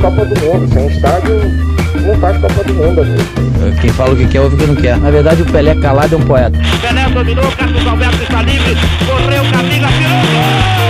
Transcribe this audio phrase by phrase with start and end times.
[0.00, 0.72] Copa do Mundo.
[0.72, 1.40] Sem estádio,
[2.06, 3.22] não faz Copa do Mundo, amigo.
[3.80, 4.96] Quem fala o que quer, ouve o que não quer.
[4.98, 6.58] Na verdade, o Pelé calado é um poeta.
[6.80, 8.76] Pelé dominou, Carlos Alberto está livre,
[9.06, 10.88] correu, Camila, tirou gol!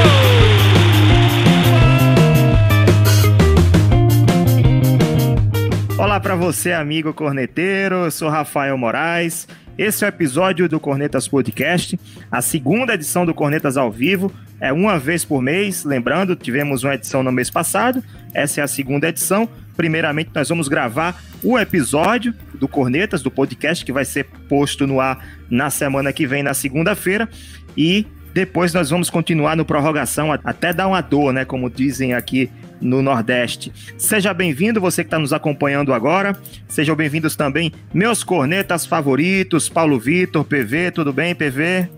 [5.98, 7.96] Olá para você, amigo corneteiro.
[7.96, 9.48] Eu sou Rafael Moraes.
[9.76, 11.98] Esse é o episódio do Cornetas Podcast,
[12.30, 14.32] a segunda edição do Cornetas ao vivo.
[14.60, 15.84] É uma vez por mês.
[15.84, 18.02] Lembrando, tivemos uma edição no mês passado.
[18.34, 19.48] Essa é a segunda edição.
[19.76, 25.00] Primeiramente, nós vamos gravar o episódio do Cornetas, do podcast, que vai ser posto no
[25.00, 27.28] ar na semana que vem, na segunda-feira.
[27.76, 28.04] E
[28.34, 31.44] depois nós vamos continuar no prorrogação até dar uma dor, né?
[31.44, 33.72] Como dizem aqui no Nordeste.
[33.96, 36.36] Seja bem-vindo, você que está nos acompanhando agora.
[36.68, 41.88] Sejam bem-vindos também meus cornetas favoritos, Paulo Vitor, PV, tudo bem, PV?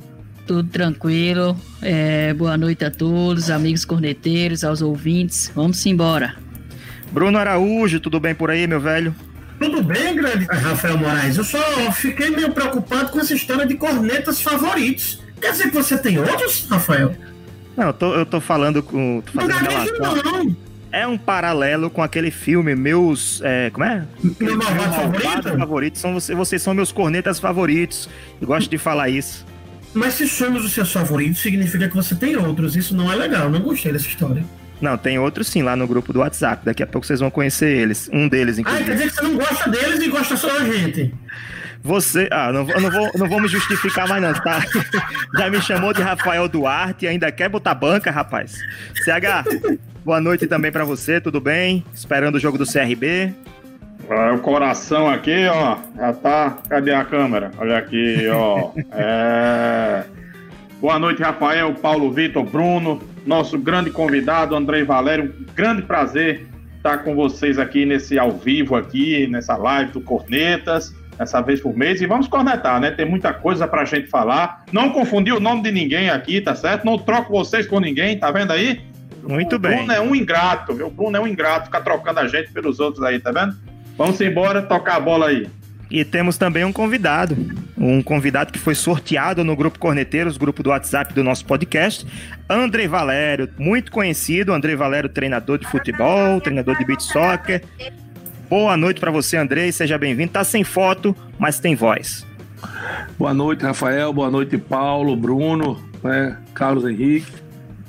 [0.47, 1.57] Tudo tranquilo.
[1.81, 5.51] É, boa noite a todos, amigos corneteiros, aos ouvintes.
[5.55, 6.35] Vamos embora.
[7.13, 9.15] Bruno Araújo, tudo bem por aí, meu velho?
[9.59, 11.37] Tudo bem, grande Rafael Moraes.
[11.37, 15.23] Eu só fiquei meio preocupado com essa história de cornetas favoritos.
[15.41, 17.15] Quer dizer que você tem outros, Rafael?
[17.77, 19.23] Não, eu tô, eu tô falando com.
[19.25, 20.23] Tô fazendo não, relação.
[20.25, 23.41] não é um paralelo com aquele filme Meus.
[23.45, 24.05] É, como é?
[24.41, 25.59] Meu malvado favorito?
[25.59, 25.99] favorito.
[25.99, 28.09] São você, vocês são meus cornetas favoritos.
[28.41, 29.47] Eu gosto de falar isso.
[29.93, 32.77] Mas se somos os seus favoritos, significa que você tem outros.
[32.77, 33.51] Isso não é legal.
[33.51, 34.45] Não gostei dessa história.
[34.81, 36.65] Não, tem outros sim lá no grupo do WhatsApp.
[36.65, 38.09] Daqui a pouco vocês vão conhecer eles.
[38.13, 38.83] Um deles, inclusive.
[38.83, 41.13] Ah, quer dizer que você não gosta deles e gosta só da gente.
[41.83, 42.29] Você.
[42.31, 44.65] Ah, não, eu não vou, não vou me justificar mais, não, tá?
[45.37, 48.59] Já me chamou de Rafael Duarte e ainda quer botar banca, rapaz.
[49.03, 51.85] CH, boa noite também para você, tudo bem?
[51.95, 53.35] Esperando o jogo do CRB.
[54.13, 56.59] O coração aqui, ó, já tá.
[56.69, 57.53] Cadê a câmera?
[57.57, 58.73] Olha aqui, ó.
[58.91, 60.03] É...
[60.81, 65.33] Boa noite, Rafael, Paulo Vitor, Bruno, nosso grande convidado, Andrei Valério.
[65.41, 66.45] Um grande prazer
[66.77, 71.77] estar com vocês aqui nesse ao vivo aqui, nessa live do Cornetas, essa vez por
[71.77, 72.01] mês.
[72.01, 72.91] E vamos cornetar, né?
[72.91, 74.65] Tem muita coisa pra gente falar.
[74.73, 76.85] Não confundir o nome de ninguém aqui, tá certo?
[76.85, 78.81] Não troco vocês com ninguém, tá vendo aí?
[79.23, 79.77] Muito o bem.
[79.77, 80.89] Bruno é um ingrato, viu?
[80.89, 83.70] O Bruno é um ingrato, ficar trocando a gente pelos outros aí, tá vendo?
[84.01, 85.47] Vamos embora, tocar a bola aí.
[85.91, 87.37] E temos também um convidado,
[87.77, 92.07] um convidado que foi sorteado no grupo Corneteiros, grupo do WhatsApp do nosso podcast,
[92.49, 97.63] André Valério, muito conhecido, André Valério, treinador de futebol, treinador de beach soccer.
[98.49, 100.33] Boa noite para você, André, seja bem-vindo.
[100.33, 102.27] Tá sem foto, mas tem voz.
[103.19, 107.31] Boa noite, Rafael, boa noite, Paulo, Bruno, né, Carlos Henrique.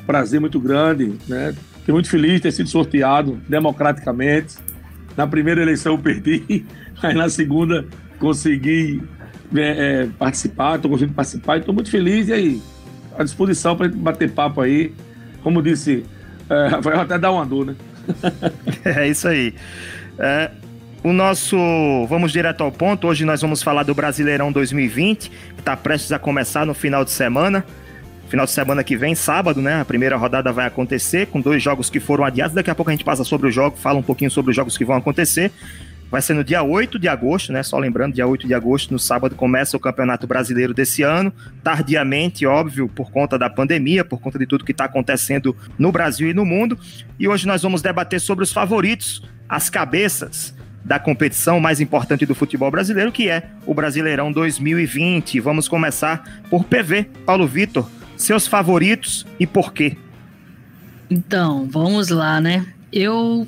[0.05, 1.55] Prazer muito grande, né?
[1.77, 4.57] Fiquei muito feliz de ter sido sorteado democraticamente
[5.21, 6.65] na primeira eleição eu perdi,
[7.01, 7.85] aí na segunda
[8.17, 9.01] consegui
[9.55, 9.61] é,
[10.03, 12.27] é, participar, estou conseguindo participar e estou muito feliz.
[12.27, 12.61] E aí,
[13.17, 14.93] à disposição para bater papo aí.
[15.43, 16.03] Como disse,
[16.49, 17.75] é, vai até dar uma dor, né?
[18.83, 19.53] é isso aí.
[20.17, 20.51] É,
[21.03, 21.55] o nosso.
[22.07, 23.07] Vamos direto ao ponto.
[23.07, 27.11] Hoje nós vamos falar do Brasileirão 2020, que está prestes a começar no final de
[27.11, 27.63] semana.
[28.31, 29.81] Final de semana que vem, sábado, né?
[29.81, 32.55] A primeira rodada vai acontecer com dois jogos que foram adiados.
[32.55, 34.77] Daqui a pouco a gente passa sobre o jogo, fala um pouquinho sobre os jogos
[34.77, 35.51] que vão acontecer.
[36.09, 37.61] Vai ser no dia 8 de agosto, né?
[37.61, 41.33] Só lembrando, dia 8 de agosto, no sábado, começa o Campeonato Brasileiro desse ano.
[41.61, 46.29] Tardiamente, óbvio, por conta da pandemia, por conta de tudo que está acontecendo no Brasil
[46.29, 46.79] e no mundo.
[47.19, 50.55] E hoje nós vamos debater sobre os favoritos, as cabeças
[50.85, 55.41] da competição mais importante do futebol brasileiro, que é o Brasileirão 2020.
[55.41, 57.09] Vamos começar por PV.
[57.25, 57.89] Paulo Vitor,
[58.21, 59.97] seus favoritos e por quê?
[61.09, 62.65] Então, vamos lá, né?
[62.91, 63.47] Eu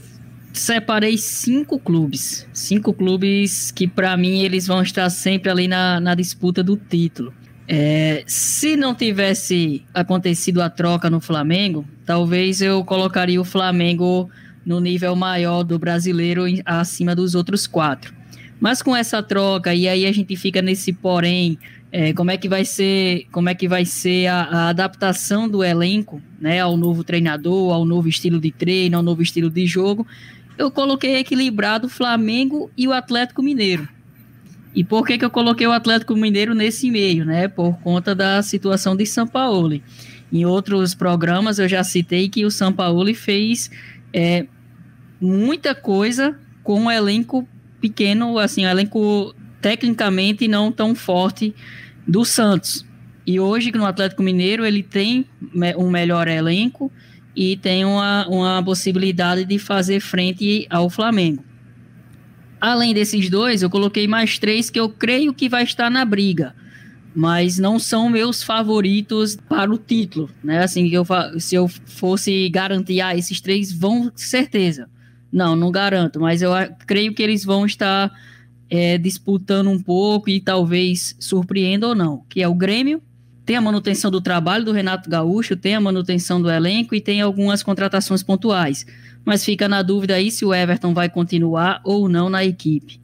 [0.52, 2.48] separei cinco clubes.
[2.52, 7.34] Cinco clubes que, para mim, eles vão estar sempre ali na, na disputa do título.
[7.68, 14.30] É, se não tivesse acontecido a troca no Flamengo, talvez eu colocaria o Flamengo
[14.66, 18.14] no nível maior do brasileiro acima dos outros quatro.
[18.60, 21.58] Mas com essa troca, e aí a gente fica nesse porém
[21.96, 25.64] é, como é que vai ser, como é que vai ser a, a, adaptação do
[25.64, 30.08] elenco, né, ao novo treinador, ao novo estilo de treino, ao novo estilo de jogo.
[30.58, 33.88] Eu coloquei equilibrado o Flamengo e o Atlético Mineiro.
[34.74, 37.48] E por que, que eu coloquei o Atlético Mineiro nesse meio, né?
[37.48, 39.80] Por conta da situação de São Paulo.
[40.32, 43.70] Em outros programas eu já citei que o São Paulo fez
[44.12, 44.48] é,
[45.22, 47.48] muita coisa com um elenco
[47.80, 51.56] pequeno, assim, um elenco tecnicamente não tão forte
[52.06, 52.86] do Santos.
[53.26, 55.26] E hoje no Atlético Mineiro ele tem
[55.78, 56.92] um melhor elenco
[57.34, 61.44] e tem uma, uma possibilidade de fazer frente ao Flamengo.
[62.60, 66.54] Além desses dois, eu coloquei mais três que eu creio que vai estar na briga.
[67.16, 70.64] mas não são meus favoritos para o título, né?
[70.64, 71.06] Assim, eu,
[71.40, 74.90] se eu fosse garantir, ah, esses três vão, certeza.
[75.32, 76.52] Não, não garanto, mas eu
[76.86, 78.12] creio que eles vão estar
[78.70, 83.02] é, disputando um pouco e talvez surpreenda ou não, que é o Grêmio,
[83.46, 87.22] tem a manutenção do trabalho do Renato Gaúcho, tem a manutenção do elenco e tem
[87.22, 88.86] algumas contratações pontuais.
[89.26, 93.02] Mas fica na dúvida aí se o Everton vai continuar ou não na equipe.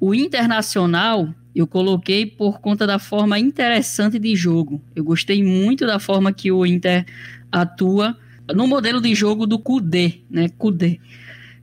[0.00, 4.82] O Internacional eu coloquei por conta da forma interessante de jogo.
[4.94, 7.06] Eu gostei muito da forma que o Inter
[7.50, 8.14] atua
[8.54, 10.50] no modelo de jogo do Kudê, né?
[10.58, 11.00] Kudê,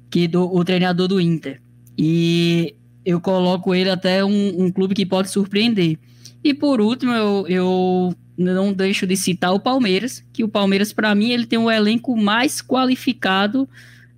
[0.09, 1.61] que do o treinador do Inter.
[1.95, 5.97] E eu coloco ele até um, um clube que pode surpreender.
[6.43, 11.13] E por último, eu, eu não deixo de citar o Palmeiras, que o Palmeiras, para
[11.15, 13.67] mim, ele tem o elenco mais qualificado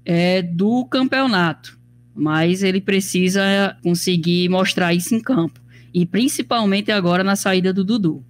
[0.03, 1.77] é, do campeonato.
[2.13, 5.59] Mas ele precisa conseguir mostrar isso em campo.
[5.93, 8.23] E principalmente agora na saída do Dudu.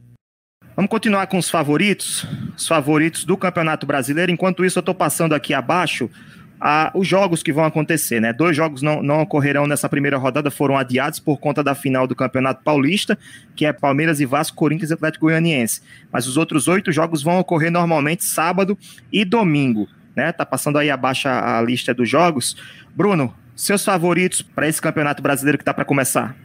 [0.75, 2.25] Vamos continuar com os favoritos,
[2.57, 4.31] os favoritos do Campeonato Brasileiro.
[4.31, 6.09] Enquanto isso, eu estou passando aqui abaixo
[6.67, 8.33] a, os jogos que vão acontecer, né?
[8.33, 12.15] Dois jogos não, não ocorrerão nessa primeira rodada, foram adiados por conta da final do
[12.15, 13.15] Campeonato Paulista,
[13.55, 15.83] que é Palmeiras e Vasco, Corinthians e Atlético Goianiense.
[16.11, 18.75] Mas os outros oito jogos vão ocorrer normalmente sábado
[19.13, 20.31] e domingo, né?
[20.31, 22.57] Tá passando aí abaixo a, a lista dos jogos.
[22.95, 26.35] Bruno, seus favoritos para esse Campeonato Brasileiro que está para começar?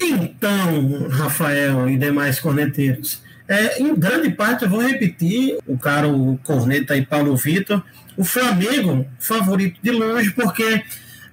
[0.00, 6.38] Então, Rafael e demais corneteiros, é, em grande parte, eu vou repetir o cara, o
[6.44, 7.82] corneta aí, Paulo Vitor,
[8.20, 10.82] o Flamengo, favorito de longe, porque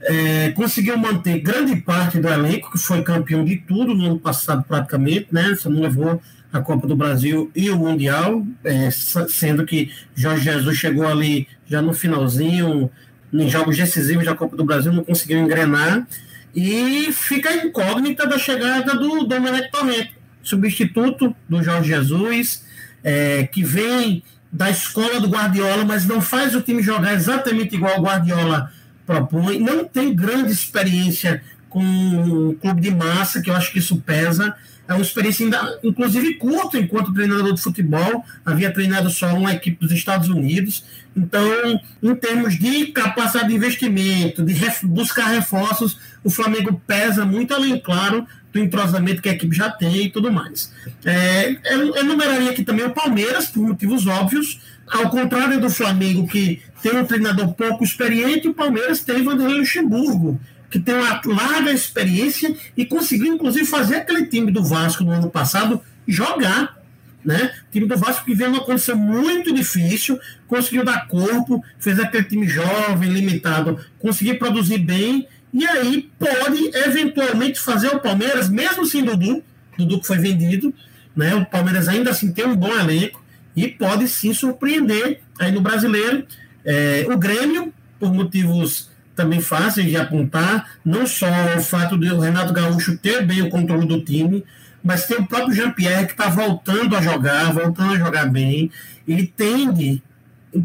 [0.04, 4.64] é, conseguiu manter grande parte do elenco, que foi campeão de tudo no ano passado,
[4.66, 5.54] praticamente, né?
[5.60, 6.22] Só não levou
[6.54, 11.82] a Copa do Brasil e o Mundial, é, sendo que Jorge Jesus chegou ali já
[11.82, 12.90] no finalzinho,
[13.34, 16.08] em jogos decisivos da Copa do Brasil, não conseguiu engrenar.
[16.56, 22.66] E fica incógnita da chegada do Domenech Torrente, substituto do Jorge Jesus,
[23.04, 28.00] é, que vem da escola do Guardiola, mas não faz o time jogar exatamente igual
[28.00, 28.72] o Guardiola
[29.06, 33.98] propõe, não tem grande experiência com o clube de massa, que eu acho que isso
[33.98, 34.56] pesa.
[34.88, 38.24] É uma experiência, ainda, inclusive, curta enquanto treinador de futebol.
[38.46, 40.86] Havia treinado só uma equipe dos Estados Unidos.
[41.16, 47.54] Então, em termos de capacidade de investimento, de ref, buscar reforços, o Flamengo pesa muito,
[47.54, 50.72] além, claro, do entrosamento que a equipe já tem e tudo mais.
[51.04, 56.28] É, eu, eu numeraria aqui também o Palmeiras, por motivos óbvios, ao contrário do Flamengo,
[56.28, 60.40] que tem um treinador pouco experiente, o Palmeiras tem Vanderlei Luxemburgo,
[60.70, 65.30] que tem uma larga experiência e conseguiu, inclusive, fazer aquele time do Vasco no ano
[65.30, 66.78] passado jogar.
[67.24, 67.52] Né?
[67.68, 72.24] O time do Vasco que veio numa condição muito difícil, conseguiu dar corpo, fez aquele
[72.24, 79.04] time jovem, limitado, conseguiu produzir bem, e aí pode eventualmente fazer o Palmeiras, mesmo sem
[79.04, 79.44] Dudu,
[79.78, 80.74] Dudu que foi vendido,
[81.16, 81.36] né?
[81.36, 83.24] O Palmeiras ainda assim tem um bom elenco
[83.56, 86.26] e pode sim surpreender aí no brasileiro.
[86.64, 91.28] É, o Grêmio, por motivos também fáceis de apontar, não só
[91.58, 94.46] o fato de o Renato Gaúcho ter bem o controle do time,
[94.84, 98.72] mas tem o próprio Jean-Pierre que está voltando a jogar, voltando a jogar bem.
[99.08, 100.02] Ele tende,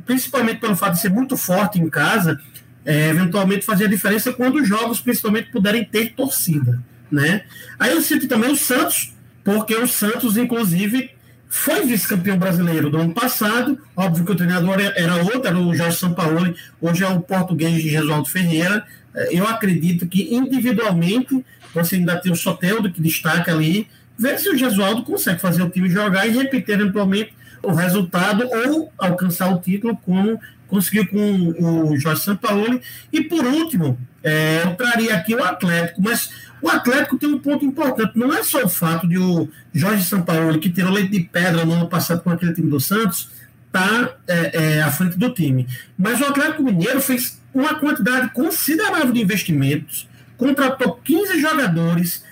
[0.04, 2.38] principalmente pelo fato de ser muito forte em casa,
[2.84, 6.78] é, eventualmente fazer a diferença quando os jogos, principalmente, puderem ter torcida.
[7.10, 7.42] Né?
[7.78, 11.10] Aí eu cito também o Santos, porque o Santos, inclusive,
[11.54, 13.78] foi vice-campeão brasileiro do ano passado.
[13.94, 17.90] Óbvio que o treinador era outro, era o Jorge Sampaoli, hoje é o português de
[17.90, 18.82] Jesualdo Ferreira.
[19.14, 21.44] É, eu acredito que individualmente
[21.74, 23.86] você ainda tem o Soteldo que destaca ali,
[24.18, 28.90] ver se o Jesualdo consegue fazer o time jogar e repetir eventualmente o resultado ou
[28.96, 32.80] alcançar o título como conseguiu com o Jorge Sampaoli.
[33.12, 37.64] E por último, é, eu traria aqui o Atlético, mas o Atlético tem um ponto
[37.64, 38.16] importante.
[38.16, 41.72] Não é só o fato de o Jorge Sampaoli, que tirou leite de pedra no
[41.72, 43.30] ano passado com aquele time do Santos,
[43.72, 45.66] tá, é, é, à frente do time.
[45.98, 52.24] Mas o Atlético Mineiro fez uma quantidade considerável de investimentos, contratou 15 jogadores,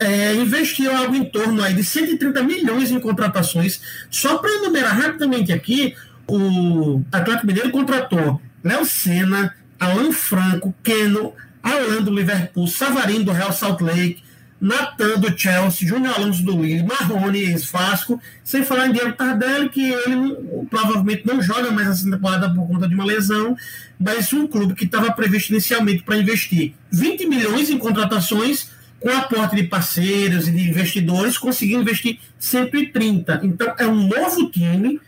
[0.00, 3.80] é, investiu algo em torno aí de 130 milhões em contratações.
[4.10, 5.94] Só para enumerar rapidamente aqui,
[6.26, 13.52] o Atlético Mineiro contratou Léo Senna, Alan Franco, Keno, Alan do Liverpool, Savarino do Real
[13.52, 14.22] Salt Lake,
[14.60, 19.90] Natan do Chelsea, Júnior Alonso do Lille, Marrone, ex-Fasco, sem falar em Diego Tardelli, que
[19.90, 23.54] ele provavelmente não joga mais essa temporada por conta de uma lesão,
[24.00, 29.56] mas um clube que estava previsto inicialmente para investir 20 milhões em contratações, com aporte
[29.56, 33.40] de parceiros e de investidores, conseguiu investir 130.
[33.42, 34.98] Então, é um novo time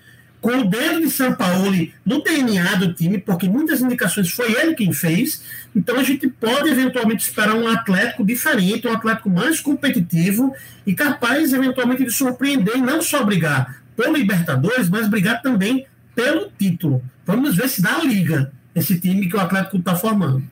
[0.47, 1.73] com o dedo de São Paulo
[2.05, 5.43] no DNA do time, porque muitas indicações foi ele quem fez.
[5.75, 10.55] Então a gente pode eventualmente esperar um Atlético diferente, um Atlético mais competitivo
[10.87, 15.85] e capaz eventualmente de surpreender e não só brigar pelo Libertadores, mas brigar também
[16.15, 17.03] pelo título.
[17.27, 20.45] Vamos ver se dá a liga esse time que o Atlético está formando.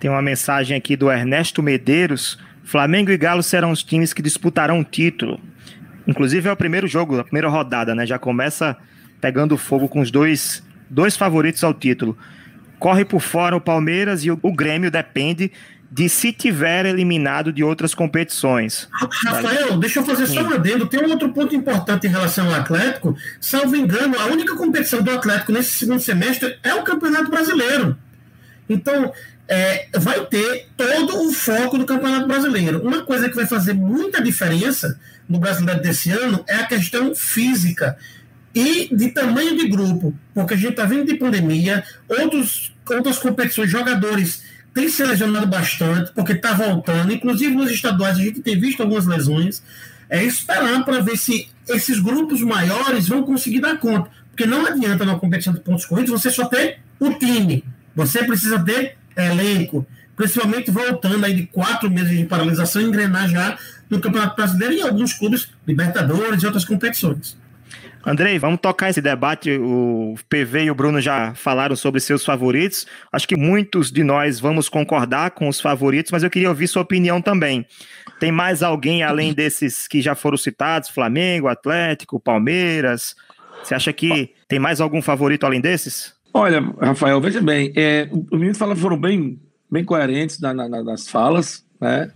[0.00, 2.38] Tem uma mensagem aqui do Ernesto Medeiros.
[2.64, 5.38] Flamengo e Galo serão os times que disputarão o título.
[6.06, 8.06] Inclusive é o primeiro jogo, a primeira rodada, né?
[8.06, 8.74] Já começa
[9.20, 12.16] pegando fogo com os dois, dois favoritos ao título.
[12.78, 15.50] Corre por fora o Palmeiras e o, o Grêmio depende
[15.90, 18.88] de se tiver eliminado de outras competições.
[18.92, 20.86] Rafael, deixa eu fazer só um adendo.
[20.86, 23.16] Tem um outro ponto importante em relação ao Atlético.
[23.40, 27.96] Salvo engano, a única competição do Atlético nesse segundo semestre é o Campeonato Brasileiro.
[28.68, 29.12] Então,
[29.48, 32.82] é, vai ter todo o foco do Campeonato Brasileiro.
[32.82, 37.96] Uma coisa que vai fazer muita diferença no Brasileiro desse ano é a questão física
[38.56, 43.70] e de tamanho de grupo, porque a gente está vindo de pandemia, outros, outras competições,
[43.70, 48.80] jogadores têm se lesionado bastante, porque está voltando, inclusive nos estaduais a gente tem visto
[48.82, 49.62] algumas lesões,
[50.08, 55.04] é esperar para ver se esses grupos maiores vão conseguir dar conta, porque não adianta
[55.04, 57.62] na competição de pontos corridos você só ter o time,
[57.94, 59.86] você precisa ter elenco,
[60.16, 63.58] principalmente voltando aí de quatro meses de paralisação, engrenar já
[63.90, 67.36] no Campeonato Brasileiro e alguns clubes, Libertadores e outras competições.
[68.06, 69.50] Andrei, vamos tocar esse debate.
[69.58, 72.86] O PV e o Bruno já falaram sobre seus favoritos.
[73.10, 76.82] Acho que muitos de nós vamos concordar com os favoritos, mas eu queria ouvir sua
[76.82, 77.66] opinião também.
[78.20, 80.88] Tem mais alguém além desses que já foram citados?
[80.88, 83.16] Flamengo, Atlético, Palmeiras?
[83.60, 86.14] Você acha que tem mais algum favorito além desses?
[86.32, 91.66] Olha, Rafael, veja bem, é, os meninos foram bem, bem coerentes na, na, nas falas,
[91.80, 92.12] né?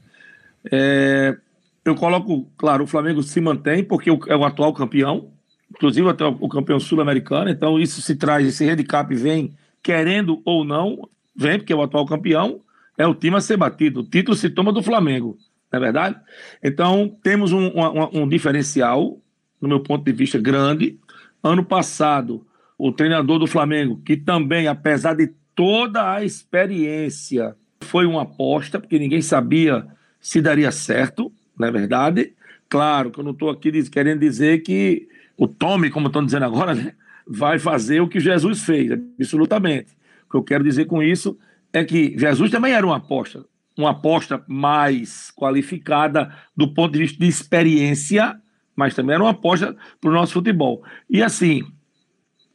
[0.70, 1.36] É,
[1.84, 5.32] eu coloco, claro, o Flamengo se mantém porque é o atual campeão,
[5.80, 11.08] inclusive até o campeão sul-americano, então isso se traz, esse handicap vem querendo ou não,
[11.34, 12.60] vem porque é o atual campeão,
[12.98, 15.38] é o time a ser batido, o título se toma do Flamengo,
[15.72, 16.16] não é verdade?
[16.62, 19.18] Então temos um, um, um diferencial,
[19.58, 20.98] no meu ponto de vista, grande.
[21.42, 22.46] Ano passado,
[22.76, 28.98] o treinador do Flamengo, que também, apesar de toda a experiência, foi uma aposta, porque
[28.98, 29.86] ninguém sabia
[30.20, 32.34] se daria certo, não é verdade?
[32.68, 35.08] Claro que eu não estou aqui querendo dizer que
[35.40, 36.92] o Tome, como estão dizendo agora, né,
[37.26, 39.96] vai fazer o que Jesus fez, absolutamente.
[40.26, 41.38] O que eu quero dizer com isso
[41.72, 47.18] é que Jesus também era uma aposta, uma aposta mais qualificada do ponto de vista
[47.18, 48.38] de experiência,
[48.76, 50.84] mas também era uma aposta para o nosso futebol.
[51.08, 51.64] E assim,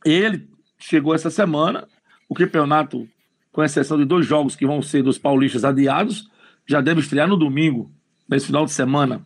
[0.05, 1.87] ele chegou essa semana,
[2.29, 3.09] o campeonato,
[3.51, 6.29] com exceção de dois jogos que vão ser dos paulistas adiados,
[6.67, 7.91] já deve estrear no domingo,
[8.29, 9.25] nesse final de semana.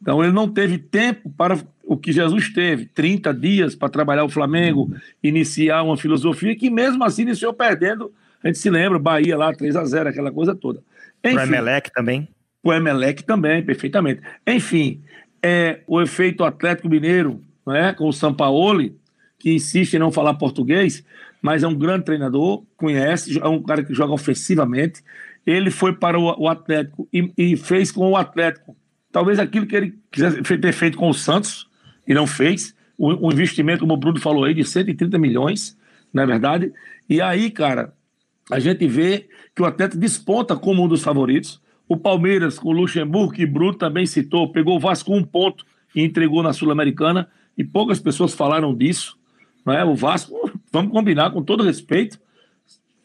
[0.00, 1.58] Então ele não teve tempo para
[1.88, 7.02] o que Jesus teve, 30 dias para trabalhar o Flamengo, iniciar uma filosofia que mesmo
[7.02, 8.12] assim iniciou perdendo.
[8.44, 10.82] A gente se lembra, Bahia lá, 3 a 0 aquela coisa toda.
[11.24, 12.28] Enfim, o Emelec também.
[12.62, 14.20] O Emelec também, perfeitamente.
[14.46, 15.02] Enfim,
[15.42, 17.94] é, o efeito Atlético Mineiro, não é?
[17.94, 18.94] com o Sampaoli,
[19.38, 21.02] que insiste em não falar português,
[21.40, 25.02] mas é um grande treinador, conhece, é um cara que joga ofensivamente.
[25.46, 28.76] Ele foi para o, Atlético e, e, fez com o Atlético
[29.10, 31.67] talvez aquilo que ele quisesse ter feito com o Santos
[32.08, 32.74] e não fez.
[32.96, 35.76] O, o investimento, como o Bruno falou aí, de 130 milhões,
[36.12, 36.72] não é verdade?
[37.08, 37.92] E aí, cara,
[38.50, 41.60] a gente vê que o Atlético desponta como um dos favoritos.
[41.86, 46.02] O Palmeiras, com o Luxemburgo, que Bruno também citou, pegou o Vasco um ponto e
[46.02, 49.16] entregou na Sul-Americana, e poucas pessoas falaram disso.
[49.64, 49.84] Não é?
[49.84, 52.18] O Vasco, vamos combinar com todo respeito,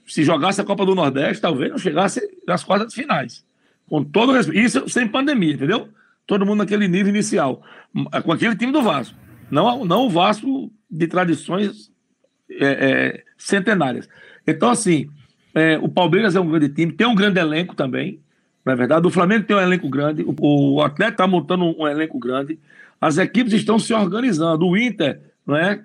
[0.05, 3.45] se jogasse a Copa do Nordeste, talvez não chegasse nas quartas finais.
[3.87, 4.59] Com todo respeito.
[4.59, 5.89] Isso sem pandemia, entendeu?
[6.25, 7.61] Todo mundo naquele nível inicial.
[8.23, 9.17] Com aquele time do Vasco.
[9.51, 11.91] Não, não o Vasco de tradições
[12.49, 14.07] é, é, centenárias.
[14.47, 15.09] Então, assim,
[15.53, 18.19] é, o Palmeiras é um grande time, tem um grande elenco também,
[18.65, 19.05] na é verdade.
[19.05, 22.59] O Flamengo tem um elenco grande, o, o Atlético está montando um, um elenco grande.
[22.99, 24.65] As equipes estão se organizando.
[24.65, 25.83] O Inter, não é?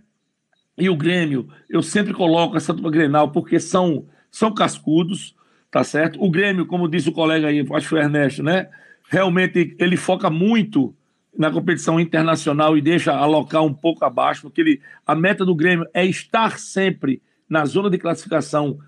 [0.78, 5.34] e o Grêmio, eu sempre coloco essa dupla Grenal porque são, são cascudos,
[5.70, 6.22] tá certo?
[6.22, 8.68] O Grêmio, como disse o colega aí, acho que foi o Ernesto, né?
[9.08, 10.94] Realmente ele foca muito
[11.36, 15.86] na competição internacional e deixa alocar um pouco abaixo, porque ele, a meta do Grêmio
[15.94, 18.78] é estar sempre na zona de classificação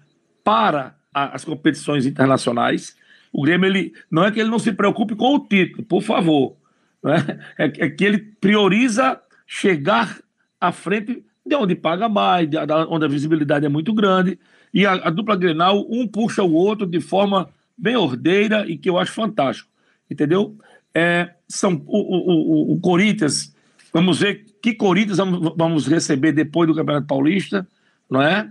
[0.43, 2.97] para a, as competições internacionais.
[3.33, 6.57] O Grêmio, ele, não é que ele não se preocupe com o título, por favor.
[7.03, 7.39] Né?
[7.57, 10.19] É, é que ele prioriza chegar
[10.61, 12.57] à frente de onde paga mais, de,
[12.89, 14.39] onde a visibilidade é muito grande.
[14.73, 18.89] E a, a, dupla Grenal, um puxa o outro de forma bem ordeira e que
[18.89, 19.69] eu acho fantástico.
[20.11, 20.57] Entendeu?
[20.95, 23.55] É, são, o, o, o, o Corinthians,
[23.93, 27.67] vamos ver Que Corinthians vamos, receber depois do Campeonato Paulista,
[28.11, 28.51] não é?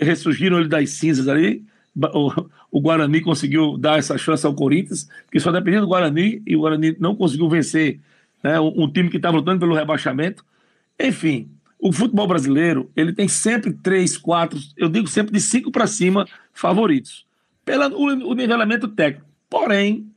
[0.00, 1.64] Ressurgiram ele das cinzas ali.
[1.96, 2.32] O,
[2.70, 6.60] o, Guarani conseguiu dar essa chance ao Corinthians, que só dependia do Guarani e o
[6.60, 8.00] Guarani não conseguiu vencer
[8.42, 10.44] né, um, um time que estava lutando pelo rebaixamento.
[10.98, 11.48] Enfim,
[11.78, 16.26] o futebol brasileiro ele tem sempre três, quatro, eu digo sempre de cinco para cima
[16.52, 17.26] favoritos,
[17.64, 19.26] pelo o nivelamento técnico.
[19.50, 20.10] Porém,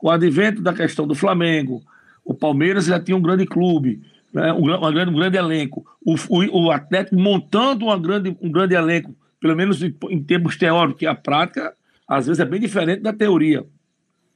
[0.00, 1.82] com o advento da questão do Flamengo,
[2.24, 4.00] o Palmeiras já tinha um grande clube,
[4.32, 5.84] né, um, um, grande, um grande elenco.
[6.02, 10.56] O, o, o, Atlético montando uma grande, um grande elenco, pelo menos em, em termos
[10.56, 11.74] teóricos, que a prática
[12.08, 13.64] às vezes é bem diferente da teoria.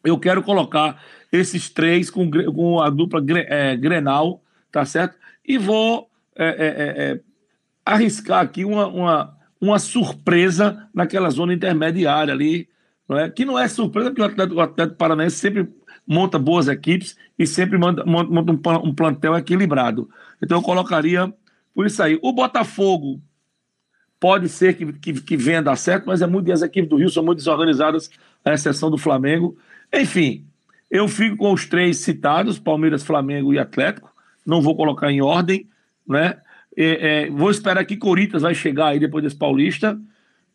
[0.04, 1.02] Eu quero colocar
[1.33, 5.16] esses três com, com a dupla é, Grenal, tá certo?
[5.47, 7.21] E vou é, é, é, é,
[7.87, 12.68] arriscar aqui uma, uma, uma surpresa naquela zona intermediária ali,
[13.08, 13.30] não é?
[13.30, 15.68] que não é surpresa, porque o Atlético, o Atlético Paranaense sempre
[16.06, 20.08] monta boas equipes e sempre manda, monta um, um plantel equilibrado.
[20.42, 21.32] Então eu colocaria
[21.75, 22.18] por isso aí.
[22.23, 23.20] O Botafogo
[24.20, 27.11] pode ser que, que, que venha dar certo, mas é muito, as equipes do Rio
[27.11, 28.11] são muito desorganizadas,
[28.44, 29.56] à exceção do Flamengo.
[29.92, 30.46] Enfim,
[30.90, 34.12] eu fico com os três citados, Palmeiras, Flamengo e Atlético.
[34.46, 35.68] Não vou colocar em ordem,
[36.06, 36.38] né?
[36.76, 39.94] É, é, vou esperar que Corinthians vai chegar aí depois desse Paulista,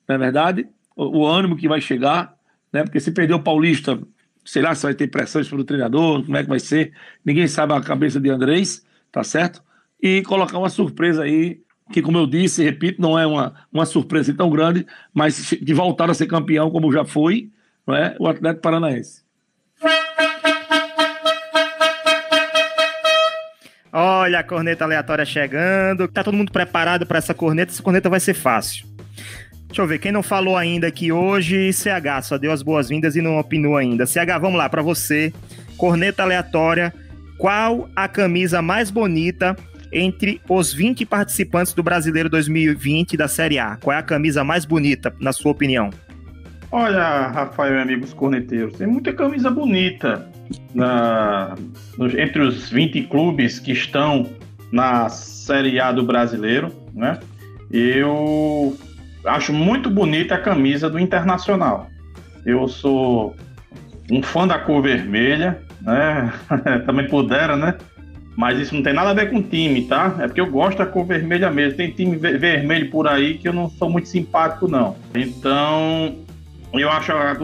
[0.07, 0.67] não é verdade?
[0.95, 2.35] O, o, ânimo que vai chegar,
[2.71, 2.83] né?
[2.83, 3.99] Porque se perder o Paulista,
[4.45, 6.93] sei lá se vai ter pressões pelo treinador, como é que vai ser.
[7.23, 9.61] Ninguém sabe a cabeça de Andrés, tá certo?
[10.01, 11.61] E colocar uma surpresa aí,
[11.91, 16.09] que como eu disse, repito, não é uma, uma surpresa tão grande, mas de voltar
[16.09, 17.49] a ser campeão como já foi,
[17.85, 18.15] não é?
[18.19, 19.23] O Atlético Paranaense.
[23.91, 26.07] Olha a corneta aleatória chegando.
[26.07, 27.71] Tá todo mundo preparado para essa corneta?
[27.71, 28.88] Essa corneta vai ser fácil.
[29.69, 33.21] Deixa eu ver, quem não falou ainda aqui hoje, CH, só deu as boas-vindas e
[33.21, 34.07] não opinou ainda.
[34.07, 35.31] CH, vamos lá, para você.
[35.77, 36.91] Corneta aleatória.
[37.37, 39.55] Qual a camisa mais bonita
[39.93, 43.77] entre os 20 participantes do Brasileiro 2020 da Série A?
[43.77, 45.91] Qual é a camisa mais bonita, na sua opinião?
[46.71, 50.27] Olha, Rafael e amigos corneteiros, tem muita camisa bonita
[50.73, 51.55] na,
[52.17, 54.27] entre os 20 clubes que estão
[54.71, 57.19] na Série A do Brasileiro, né?
[57.71, 58.75] Eu
[59.25, 61.89] acho muito bonita a camisa do Internacional.
[62.45, 63.35] Eu sou
[64.11, 66.33] um fã da cor vermelha, né?
[66.85, 67.75] Também pudera, né?
[68.35, 70.15] Mas isso não tem nada a ver com time, tá?
[70.19, 71.77] É porque eu gosto da cor vermelha mesmo.
[71.77, 74.95] Tem time vermelho por aí que eu não sou muito simpático, não.
[75.13, 76.15] Então,
[76.73, 77.35] eu acho a,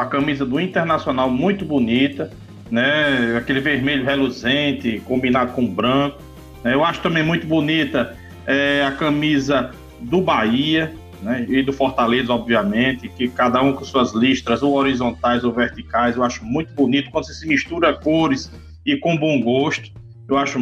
[0.00, 2.30] a camisa do Internacional muito bonita
[2.70, 3.36] né?
[3.36, 6.18] Aquele vermelho reluzente combinado com branco.
[6.64, 8.16] Eu acho também muito bonita
[8.46, 9.70] é, a camisa
[10.00, 10.92] do Bahia
[11.24, 11.46] né?
[11.48, 16.16] e do Fortaleza, obviamente, que cada um com suas listras, ou horizontais ou verticais.
[16.16, 18.52] Eu acho muito bonito quando você se mistura cores
[18.84, 19.90] e com bom gosto.
[20.28, 20.58] Eu acho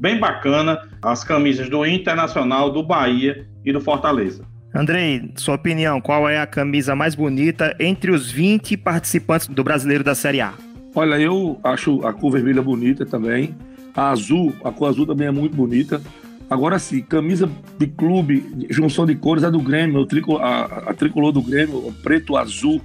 [0.00, 4.44] bem bacana as camisas do Internacional, do Bahia e do Fortaleza.
[4.74, 10.04] Andrei, sua opinião, qual é a camisa mais bonita entre os 20 participantes do Brasileiro
[10.04, 10.52] da Série A?
[10.94, 13.54] Olha, eu acho a cor vermelha bonita também.
[13.94, 16.00] A azul, a cor azul também é muito bonita.
[16.48, 20.06] Agora sim, camisa de clube, junção de cores, é do Grêmio,
[20.40, 22.80] a, tricolor do Grêmio, o preto, o azul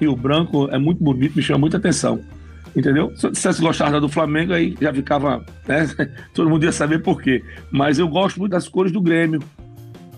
[0.00, 2.20] e o branco é muito bonito, me chama muita atenção.
[2.74, 3.10] Entendeu?
[3.16, 5.42] Se eu dissesse gostar da do Flamengo, aí já ficava.
[5.66, 5.86] Né?
[6.34, 7.42] Todo mundo ia saber por quê.
[7.70, 9.42] Mas eu gosto muito das cores do Grêmio.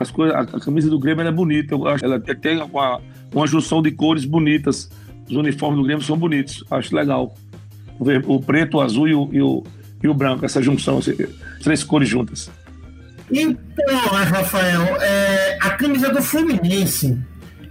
[0.00, 1.74] As cores, a, a camisa do Grêmio é bonita.
[1.74, 3.00] Eu acho, ela tem uma,
[3.32, 4.90] uma junção de cores bonitas
[5.28, 7.34] os uniformes do Grêmio são bonitos, acho legal.
[7.98, 9.64] O, o preto, o azul e o, e o,
[10.02, 11.00] e o branco, essa junção,
[11.62, 12.50] três cores juntas.
[13.30, 17.18] Então, Rafael, é, a camisa do Fluminense,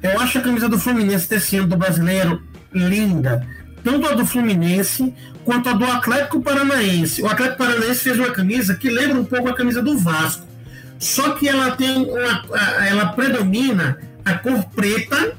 [0.01, 2.41] eu acho a camisa do Fluminense desse ano do brasileiro
[2.73, 3.45] linda.
[3.83, 7.21] Tanto a do Fluminense quanto a do Atlético Paranaense.
[7.21, 10.45] O Atlético Paranaense fez uma camisa que lembra um pouco a camisa do Vasco.
[10.99, 12.43] Só que ela tem uma,
[12.85, 15.33] ela predomina a cor preta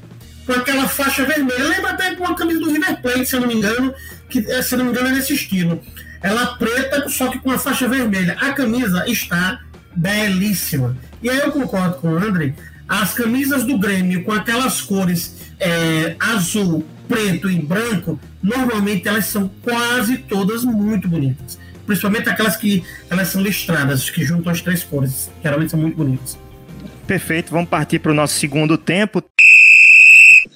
[0.45, 1.63] com aquela faixa vermelha.
[1.63, 3.93] Lembra até com a camisa do River Plate, se eu não me engano,
[4.29, 5.81] que eh, se não me engano é nesse estilo.
[6.21, 8.35] Ela preta, só que com a faixa vermelha.
[8.39, 9.59] A camisa está
[9.95, 10.97] belíssima.
[11.21, 12.53] E aí eu concordo com o André.
[12.87, 19.49] As camisas do Grêmio com aquelas cores é, azul, preto e branco, normalmente elas são
[19.61, 21.59] quase todas muito bonitas.
[21.85, 25.29] Principalmente aquelas que elas são listradas, que juntam as três cores.
[25.43, 26.37] Geralmente são muito bonitas.
[27.05, 29.23] Perfeito, vamos partir para o nosso segundo tempo.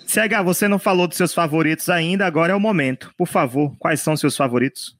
[0.07, 3.11] CH, você não falou dos seus favoritos ainda, agora é o momento.
[3.17, 4.95] Por favor, quais são seus favoritos?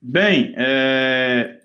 [0.00, 1.60] Bem, é...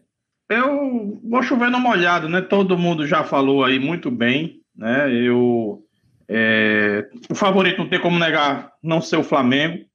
[0.49, 2.41] eu vou chover numa olhada, né?
[2.41, 5.12] Todo mundo já falou aí muito bem, né?
[5.13, 5.83] Eu.
[6.27, 7.07] É...
[7.29, 9.85] O favorito não tem como negar não ser o Flamengo,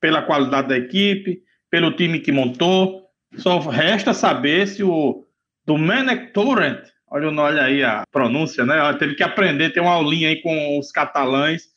[0.00, 3.02] pela qualidade da equipe, pelo time que montou.
[3.36, 5.24] Só resta saber se o,
[5.64, 6.80] do Menek Torrent.
[7.10, 8.78] Olha, olha aí a pronúncia, né?
[8.78, 11.68] Ela teve que aprender, tem uma aulinha aí com os catalães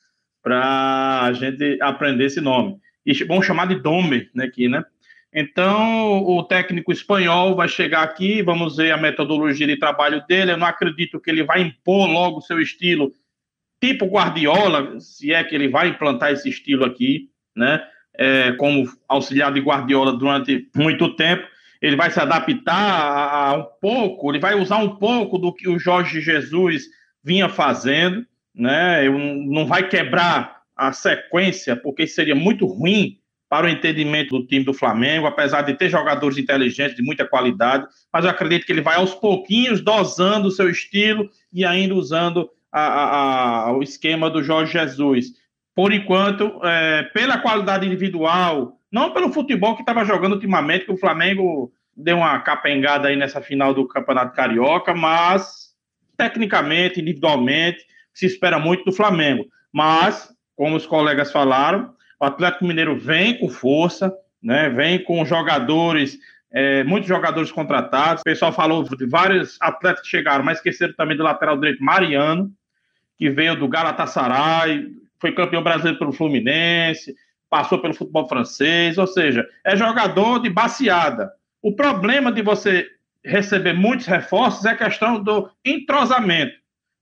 [0.41, 2.77] para a gente aprender esse nome.
[3.05, 4.83] E vamos chamar de Dome, né, aqui, né?
[5.37, 10.53] Então, o técnico espanhol vai chegar aqui, vamos ver a metodologia de trabalho dele.
[10.53, 13.11] Eu não acredito que ele vai impor logo o seu estilo,
[13.83, 17.85] tipo Guardiola, se é que ele vai implantar esse estilo aqui, né?
[18.17, 21.45] É, como auxiliar de Guardiola durante muito tempo.
[21.81, 25.77] Ele vai se adaptar a, um pouco, ele vai usar um pouco do que o
[25.77, 26.85] Jorge Jesus
[27.21, 29.09] vinha fazendo, né?
[29.09, 33.19] Não vai quebrar a sequência, porque seria muito ruim
[33.55, 37.87] para o entendimento do time do Flamengo, apesar de ter jogadores inteligentes de muita qualidade,
[38.11, 42.49] mas eu acredito que ele vai aos pouquinhos dosando o seu estilo e ainda usando
[42.69, 45.27] a, a, a, o esquema do Jorge Jesus.
[45.73, 50.97] Por enquanto, é, pela qualidade individual, não pelo futebol que estava jogando ultimamente, que o
[50.97, 55.73] Flamengo deu uma capengada aí nessa final do Campeonato Carioca, mas
[56.17, 59.45] tecnicamente, individualmente, se espera muito do Flamengo.
[59.71, 64.69] Mas, como os colegas falaram, o Atlético Mineiro vem com força, né?
[64.69, 66.17] Vem com jogadores,
[66.51, 68.21] é, muitos jogadores contratados.
[68.21, 72.51] O pessoal falou de vários atletas que chegaram, mas esqueceram também do lateral direito Mariano,
[73.17, 74.88] que veio do Galatasaray,
[75.19, 77.15] foi campeão brasileiro pelo Fluminense,
[77.49, 81.32] passou pelo futebol francês, ou seja, é jogador de baseada.
[81.62, 82.88] O problema de você
[83.23, 86.56] receber muitos reforços é a questão do entrosamento.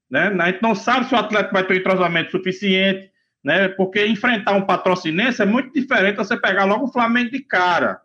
[0.10, 0.34] Né?
[0.40, 3.12] A gente não sabe se o atleta vai ter um entrosamento suficiente,
[3.44, 3.68] né?
[3.68, 8.00] Porque enfrentar um patrocinense é muito diferente você pegar logo o Flamengo de cara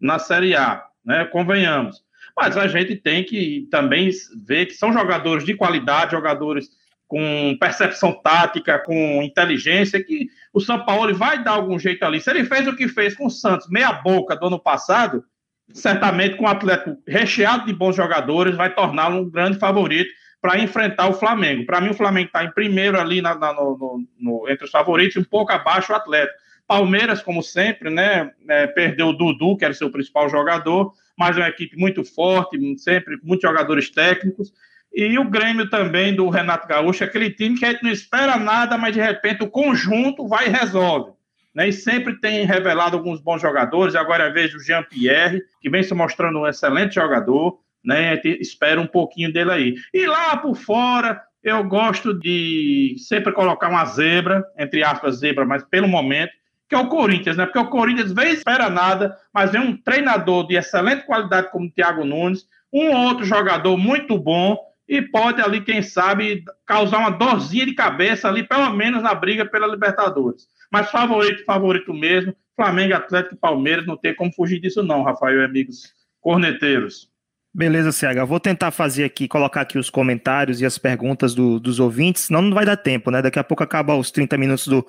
[0.00, 1.24] na Série A, né?
[1.24, 2.02] Convenhamos.
[2.36, 4.10] Mas a gente tem que também
[4.46, 6.68] ver que são jogadores de qualidade, jogadores
[7.08, 12.20] com percepção tática, com inteligência, que o São Paulo vai dar algum jeito ali.
[12.20, 15.24] Se ele fez o que fez com o Santos, meia boca do ano passado,
[15.72, 21.08] certamente com um atleta recheado de bons jogadores, vai torná-lo um grande favorito para enfrentar
[21.08, 21.66] o Flamengo.
[21.66, 25.16] Para mim, o Flamengo está em primeiro ali na, na, no, no, entre os favoritos,
[25.16, 26.38] um pouco abaixo o Atlético.
[26.66, 31.40] Palmeiras, como sempre, né, é, perdeu o Dudu, que era seu principal jogador, mas é
[31.40, 34.52] uma equipe muito forte, sempre muitos jogadores técnicos.
[34.92, 38.76] E o Grêmio também do Renato Gaúcho, aquele time que a gente não espera nada,
[38.76, 41.12] mas de repente o conjunto vai e resolve.
[41.54, 41.68] Né?
[41.68, 43.94] E sempre tem revelado alguns bons jogadores.
[43.94, 48.20] Agora vejo o Jean Pierre, que vem se mostrando um excelente jogador né?
[48.24, 49.74] Espera um pouquinho dele aí.
[49.92, 55.62] E lá por fora, eu gosto de sempre colocar uma zebra, entre aspas, zebra, mas
[55.64, 56.32] pelo momento,
[56.68, 57.46] que é o Corinthians, né?
[57.46, 61.70] Porque o Corinthians vem espera nada, mas vem um treinador de excelente qualidade como o
[61.70, 67.66] Thiago Nunes, um outro jogador muito bom e pode ali, quem sabe, causar uma dorzinha
[67.66, 70.46] de cabeça ali, pelo menos na briga pela Libertadores.
[70.70, 75.40] Mas favorito, favorito mesmo, Flamengo, Atlético e Palmeiras, não tem como fugir disso não, Rafael
[75.40, 77.07] e amigos corneteiros.
[77.54, 78.24] Beleza, CH.
[78.26, 82.42] Vou tentar fazer aqui, colocar aqui os comentários e as perguntas do, dos ouvintes, senão
[82.42, 83.22] não vai dar tempo, né?
[83.22, 84.86] Daqui a pouco acaba os 30 minutos do,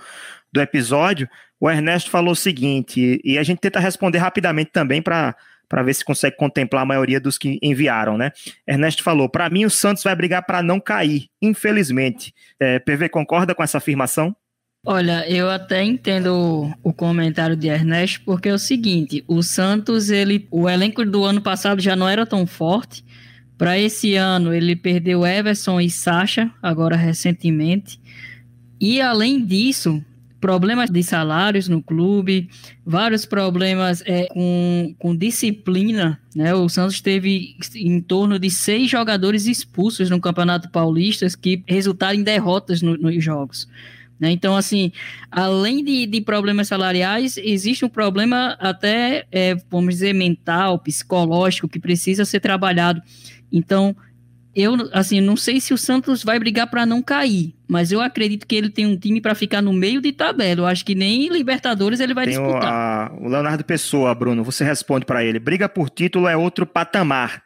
[0.51, 1.27] do episódio.
[1.59, 5.35] O Ernesto falou o seguinte, e a gente tenta responder rapidamente também para
[5.69, 8.31] para ver se consegue contemplar a maioria dos que enviaram, né?
[8.67, 12.33] Ernesto falou: para mim o Santos vai brigar para não cair, infelizmente.
[12.59, 14.35] É, PV concorda com essa afirmação?
[14.85, 20.47] Olha, eu até entendo o comentário de Ernesto, porque é o seguinte, o Santos, ele,
[20.49, 23.03] o elenco do ano passado já não era tão forte.
[23.57, 27.99] Para esse ano, ele perdeu Everson e Sacha, agora recentemente.
[28.79, 30.01] E além disso,
[30.39, 32.49] problemas de salários no clube,
[32.85, 36.17] vários problemas é, com, com disciplina.
[36.33, 36.53] Né?
[36.55, 42.23] O Santos teve em torno de seis jogadores expulsos no Campeonato Paulista que resultaram em
[42.23, 43.67] derrotas no, nos jogos.
[44.19, 44.31] Né?
[44.31, 44.91] Então, assim,
[45.31, 51.79] além de, de, problemas salariais, existe um problema até, é, vamos dizer, mental, psicológico, que
[51.79, 53.01] precisa ser trabalhado.
[53.51, 53.95] Então,
[54.53, 58.45] eu, assim, não sei se o Santos vai brigar para não cair, mas eu acredito
[58.45, 60.61] que ele tem um time para ficar no meio de tabela.
[60.61, 63.13] Eu acho que nem Libertadores ele vai tem disputar.
[63.13, 66.65] O, a, o Leonardo Pessoa, Bruno, você responde para ele: briga por título é outro
[66.65, 67.41] patamar.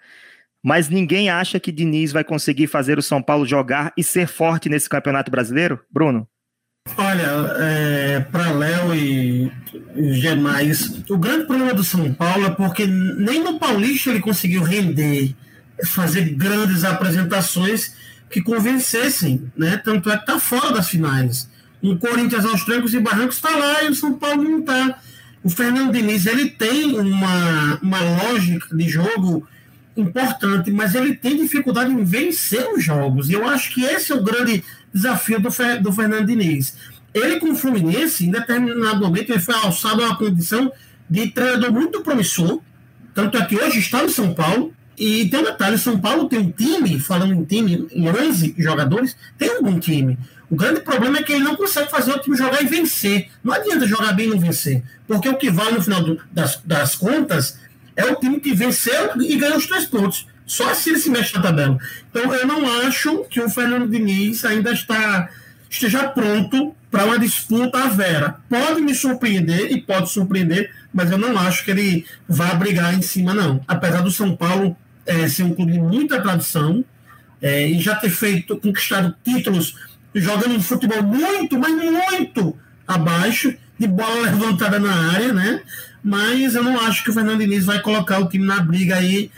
[0.65, 4.69] Mas ninguém acha que Diniz vai conseguir fazer o São Paulo jogar e ser forte
[4.69, 5.77] nesse campeonato brasileiro?
[5.91, 6.25] Bruno?
[6.97, 9.51] Olha, é, para Léo e,
[9.95, 14.63] os demais, o grande problema do São Paulo é porque nem no Paulista ele conseguiu
[14.63, 15.33] render,
[15.85, 17.95] fazer grandes apresentações
[18.29, 19.77] que convencessem, né?
[19.77, 21.49] Tanto é que tá fora das finais.
[21.81, 24.99] O Corinthians aos trancos e barrancos está lá e o São Paulo não está.
[25.43, 29.47] O Fernando Diniz ele tem uma, uma lógica de jogo
[29.95, 33.29] importante, mas ele tem dificuldade em vencer os jogos.
[33.29, 34.63] E eu acho que esse é o grande
[34.93, 35.49] desafio do,
[35.81, 36.75] do Fernando Diniz.
[37.13, 40.71] Ele, com o Fluminense, em determinado momento, ele foi alçado a uma condição
[41.09, 42.59] de treinador muito promissor,
[43.13, 46.39] tanto é que hoje está no São Paulo, E tem um detalhe, São Paulo tem
[46.39, 50.19] um time, falando em time, em 11 jogadores, tem um bom time.
[50.49, 53.27] O grande problema é que ele não consegue fazer o time jogar e vencer.
[53.43, 54.83] Não adianta jogar bem e não vencer.
[55.07, 57.57] Porque o que vale no final do, das, das contas
[57.95, 60.27] é o time que venceu e ganhou os três pontos.
[60.45, 61.77] Só assim ele se mexe na tabela.
[62.09, 65.29] Então eu não acho que o Fernando Diniz ainda está
[65.69, 68.37] esteja pronto para uma disputa à Vera.
[68.47, 73.01] Pode me surpreender e pode surpreender, mas eu não acho que ele vá brigar em
[73.01, 73.59] cima, não.
[73.67, 76.85] Apesar do São Paulo é, ser um clube de muita tradição
[77.41, 79.75] é, e já ter feito, conquistado títulos
[80.13, 82.55] jogando um futebol muito, mas muito
[82.87, 85.61] abaixo, de bola levantada na área, né?
[86.03, 89.31] Mas eu não acho que o Fernando Diniz vai colocar o time na briga aí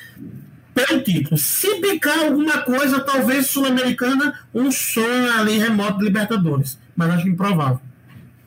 [0.75, 1.37] pelo título.
[1.37, 6.77] Se bicar alguma coisa, talvez Sul-Americana, um sonho ali remoto de Libertadores.
[6.95, 7.79] Mas acho improvável.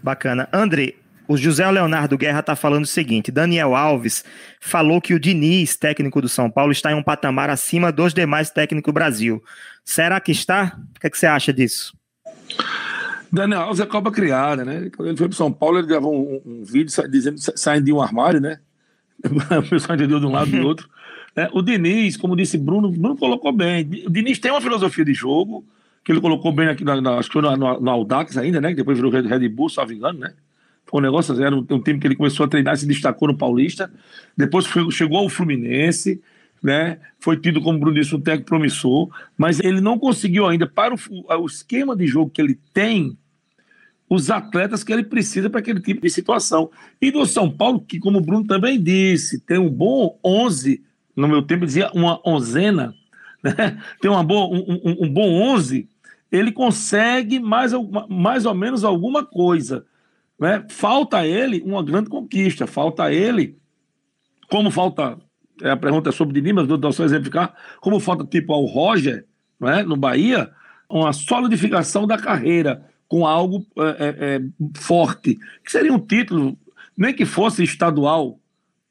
[0.02, 0.46] Bacana.
[0.52, 0.94] André,
[1.26, 4.24] o José Leonardo Guerra está falando o seguinte: Daniel Alves
[4.60, 8.50] falou que o Diniz, técnico do São Paulo, está em um patamar acima dos demais
[8.50, 9.42] técnicos do Brasil.
[9.82, 10.78] Será que está?
[10.96, 11.96] O que, é que você acha disso?
[13.32, 14.90] Daniel Alves é Copa Criada, né?
[14.94, 18.00] Quando ele foi para São Paulo, ele gravou um, um vídeo dizendo saindo de um
[18.00, 18.58] armário, né?
[19.58, 20.88] O pessoal entendeu de um lado e do outro.
[21.38, 23.88] É, o Diniz, como disse Bruno, Bruno colocou bem.
[24.04, 25.64] O Diniz tem uma filosofia de jogo,
[26.02, 28.70] que ele colocou bem aqui, na, na, acho que foi no, no Audax ainda, né?
[28.70, 30.32] Que depois virou Red Bull, só engano, né?
[30.84, 33.38] Foi um negócio, era um, um time que ele começou a treinar, se destacou no
[33.38, 33.88] Paulista.
[34.36, 36.20] Depois foi, chegou ao Fluminense,
[36.60, 36.98] né?
[37.20, 40.98] Foi tido, como Bruno disse, um técnico promissor, mas ele não conseguiu ainda, para o,
[41.40, 43.16] o esquema de jogo que ele tem,
[44.10, 46.68] os atletas que ele precisa para aquele tipo de situação.
[47.00, 50.87] E do São Paulo, que, como o Bruno também disse, tem um bom 11,
[51.20, 52.94] no meu tempo dizia uma onzena,
[53.42, 53.82] né?
[54.00, 55.88] tem uma boa, um, um, um bom 11,
[56.30, 57.72] ele consegue mais,
[58.08, 59.84] mais ou menos alguma coisa.
[60.38, 60.64] Né?
[60.68, 63.56] Falta a ele uma grande conquista, falta a ele,
[64.48, 65.18] como falta
[65.60, 69.26] é, a pergunta é sobre Diniz, mas vou só exemplificar, como falta tipo ao Roger,
[69.58, 70.50] né, no Bahia,
[70.88, 74.40] uma solidificação da carreira com algo é, é, é,
[74.76, 76.56] forte, que seria um título,
[76.96, 78.38] nem que fosse estadual,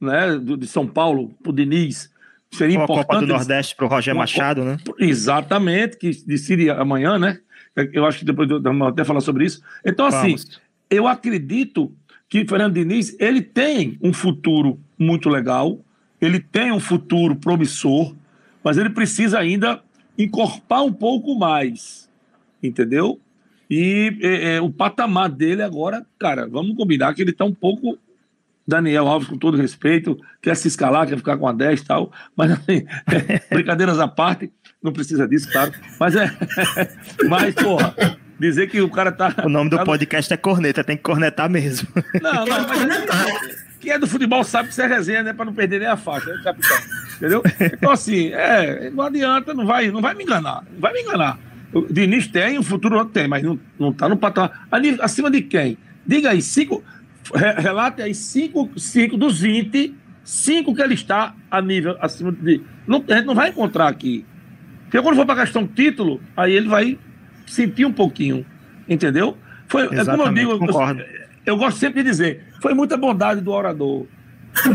[0.02, 2.12] né, de São Paulo, para o Diniz,
[2.52, 3.08] seria importante.
[3.08, 4.78] Copa do Nordeste para o Roger Machado, né?
[5.00, 7.40] Exatamente, que decide amanhã, né?
[7.94, 9.62] Eu acho que depois vamos até falar sobre isso.
[9.86, 10.62] Então, assim, Vamos.
[10.90, 11.94] eu acredito
[12.28, 15.80] que o Fernando Diniz ele tem um futuro muito legal,
[16.20, 18.16] ele tem um futuro promissor,
[18.64, 19.82] mas ele precisa ainda
[20.18, 22.10] encorpar um pouco mais,
[22.62, 23.20] entendeu?
[23.70, 27.98] E é, é, o patamar dele agora, cara, vamos combinar que ele está um pouco.
[28.68, 32.12] Daniel Alves, com todo respeito, quer se escalar, quer ficar com a 10 e tal,
[32.36, 32.86] mas assim,
[33.50, 34.52] brincadeiras à parte,
[34.84, 35.72] não precisa disso, claro.
[36.00, 36.32] Mas é.
[37.30, 37.96] mas, porra,
[38.40, 39.34] dizer que o cara tá.
[39.46, 41.88] O nome do tá no- podcast é Corneta, tem que cornetar mesmo.
[42.22, 45.34] Não, não, mas quem é do futebol sabe que isso é resenha, né?
[45.34, 46.78] Pra não perder nem a faixa, né, capitão?
[47.16, 47.42] Entendeu?
[47.74, 51.40] Então, assim, é, não adianta, não vai, não vai me enganar, não vai me enganar.
[51.74, 54.68] O Diniz tem, o futuro tem, mas não, não tá no patamar.
[54.72, 55.78] Ali, Acima de quem?
[56.06, 56.84] Diga aí, cinco.
[57.34, 62.62] Re- Relate aí cinco, cinco dos 20, cinco que ele está a nível acima de.
[62.88, 64.26] Não, a gente não vai encontrar aqui.
[64.84, 66.98] Porque quando for para questão título, aí ele vai
[67.46, 68.46] sentir um pouquinho.
[68.88, 69.38] Entendeu?
[69.68, 71.04] Foi, é como eu digo, eu- concordo.
[71.46, 74.06] eu gosto sempre de dizer, foi muita bondade do orador.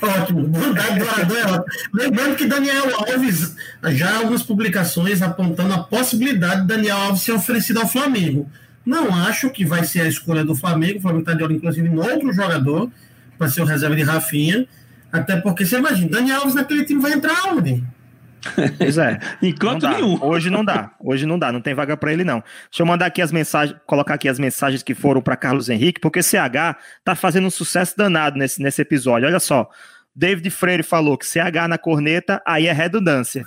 [0.00, 1.64] Ótimo, bondade do orador é ótimo.
[1.94, 3.56] Lembrando que Daniel Alves,
[3.92, 8.48] já há algumas publicações apontando a possibilidade de Daniel Alves ser oferecido ao Flamengo.
[8.84, 10.98] Não acho que vai ser a escolha do Flamengo.
[10.98, 12.90] O Flamengo está de olho, inclusive, em outro jogador,
[13.38, 14.66] para ser o reserva de Rafinha.
[15.12, 17.84] Até porque você imagina, Daniel Alves naquele time vai entrar onde?
[18.78, 19.20] Pois é.
[19.40, 20.18] Enquanto nenhum.
[20.22, 20.90] Hoje não dá.
[20.98, 21.52] Hoje não dá.
[21.52, 22.42] Não tem vaga pra ele, não.
[22.70, 26.00] Deixa eu mandar aqui as mensagens, colocar aqui as mensagens que foram pra Carlos Henrique,
[26.00, 29.28] porque CH tá fazendo um sucesso danado nesse, nesse episódio.
[29.28, 29.68] Olha só.
[30.14, 33.46] David Freire falou que CH na corneta, aí é redundância.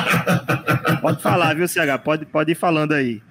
[1.00, 2.02] pode falar, viu, CH?
[2.02, 3.22] Pode, pode ir falando aí.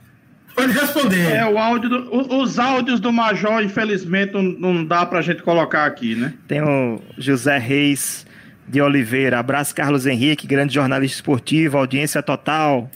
[0.62, 1.32] Pode responder.
[1.32, 5.86] É, o áudio do- os áudios do Major, infelizmente, não, não dá pra gente colocar
[5.86, 6.34] aqui, né?
[6.48, 8.26] Tem o José Reis
[8.68, 9.40] de Oliveira.
[9.40, 12.90] Abraço, Carlos Henrique, grande jornalista esportivo, audiência total.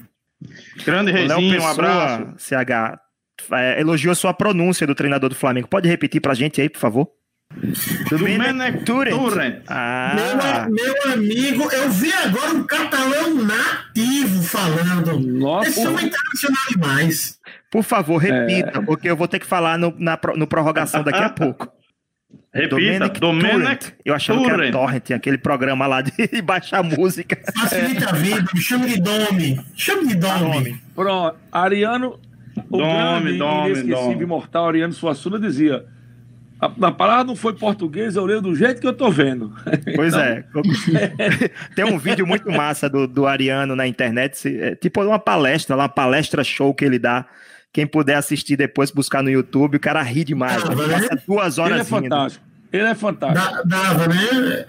[0.86, 2.34] Grande O Léo Rezinho, um Pessoa, abraço.
[2.38, 3.00] CH,
[3.54, 5.68] é, elogiou sua pronúncia do treinador do Flamengo.
[5.68, 7.08] Pode repetir pra gente aí, por favor?
[8.10, 9.16] Domenech Turrent.
[9.18, 9.56] Turrent.
[9.68, 15.20] Ah, Meu, meu amigo, eu vi agora um catalão nativo falando.
[15.20, 17.40] Nossa, Esse homem internacional demais.
[17.72, 18.82] por favor, repita, É.
[18.82, 21.68] porque eu vou ter que falar no, na, no prorrogação daqui a pouco.
[22.54, 23.94] Repita, Domenic Domenech Turrent.
[24.06, 24.72] Eu achava que era Turrent.
[24.74, 26.12] Torrent, aquele programa lá de
[26.44, 27.40] baixar música.
[27.60, 29.60] Facilita a vida, me chame de Domi.
[29.76, 30.80] Chame de Domi.
[30.94, 32.20] Pronto, Ariano,
[32.70, 34.24] o Dome, grande, inesquecível, dome.
[34.24, 35.84] imortal Ariano Suassuna dizia
[36.66, 39.54] A, a palavra não foi português, eu leio do jeito que eu tô vendo.
[39.96, 40.44] Pois é.
[41.76, 45.76] Tem um vídeo muito massa do, do Ariano na internet, se- é tipo uma palestra,
[45.76, 47.26] uma palestra show que ele dá.
[47.72, 50.64] Quem puder assistir depois, buscar no YouTube, o cara ri demais.
[50.64, 50.94] Ah, Ele né?
[51.08, 52.46] passa duas horas Ele é fantástico.
[52.72, 53.56] Ele é fantástico.
[53.56, 54.66] Da- Dava, né?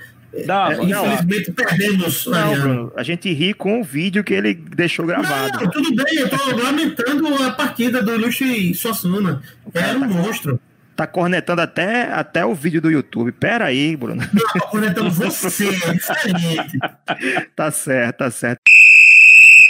[0.46, 2.26] Dava, É, infelizmente perdemos.
[2.26, 2.62] Não, Ariano.
[2.62, 5.60] Bruno, a gente ri com o vídeo que ele deixou gravado.
[5.62, 9.42] Não, tudo bem, eu tô lamentando a partida do Ilustre Suassuna.
[9.72, 10.58] Era um monstro.
[10.96, 13.32] Tá cornetando até, até o vídeo do YouTube.
[13.32, 14.22] Pera aí, Bruno.
[14.32, 16.78] Não, conectando você, é diferente.
[17.56, 18.60] tá certo, tá certo.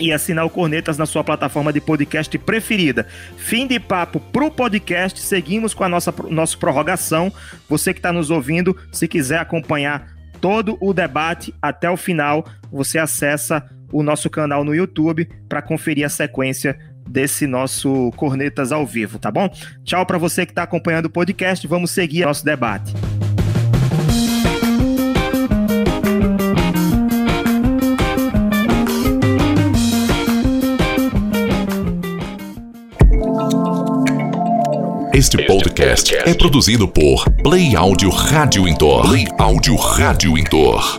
[0.00, 3.06] e assinar o Cornetas na sua plataforma de podcast preferida.
[3.36, 7.32] Fim de papo pro podcast, seguimos com a nossa nossa prorrogação.
[7.68, 10.08] Você que está nos ouvindo, se quiser acompanhar
[10.40, 16.06] todo o debate até o final, você acessa o nosso canal no YouTube para conferir
[16.06, 19.48] a sequência desse nosso Cornetas ao vivo, tá bom?
[19.84, 22.94] Tchau para você que está acompanhando o podcast, vamos seguir nosso debate.
[35.20, 39.02] Este podcast é produzido por Play Áudio Rádio Intor.
[39.02, 40.98] Play Áudio Rádio Indoor.